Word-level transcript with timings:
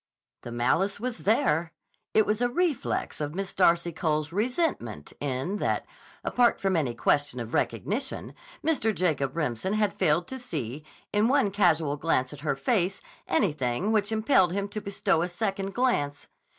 The 0.41 0.51
malice 0.51 0.99
was 0.99 1.19
there. 1.25 1.73
It 2.15 2.25
was 2.25 2.41
a 2.41 2.49
reflex 2.49 3.21
of 3.21 3.35
Miss 3.35 3.53
Darcy 3.53 3.91
Cole's 3.91 4.31
resentment 4.31 5.13
in 5.19 5.57
that, 5.57 5.85
apart 6.23 6.59
from 6.59 6.75
any 6.75 6.95
question 6.95 7.39
of 7.39 7.53
recognition, 7.53 8.33
Mr. 8.65 8.95
Jacob 8.95 9.35
Remsen 9.37 9.73
had 9.73 9.93
failed 9.93 10.25
to 10.29 10.39
see, 10.39 10.83
in 11.13 11.27
one 11.27 11.51
casual 11.51 11.97
glance 11.97 12.33
at 12.33 12.39
her 12.39 12.55
face, 12.55 12.99
anything 13.27 13.91
which 13.91 14.11
impelled 14.11 14.53
him 14.53 14.67
to 14.69 14.81
bestow 14.81 15.21
a 15.21 15.29
second 15.29 15.75
glance. 15.75 16.29